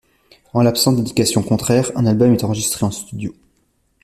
[0.53, 3.35] En l'absence d'indication contraire, un album est enregistré en studio.